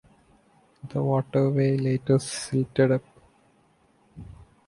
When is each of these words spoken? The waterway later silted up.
The 0.89 1.03
waterway 1.03 1.77
later 1.77 2.17
silted 2.17 2.91
up. 2.91 3.03